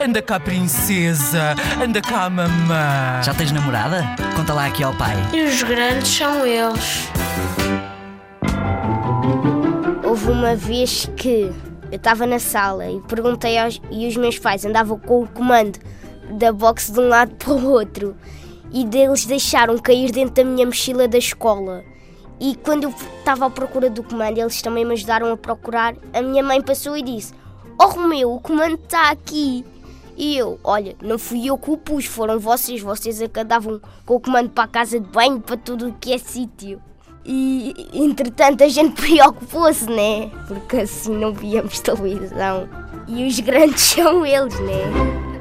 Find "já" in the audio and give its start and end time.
3.22-3.32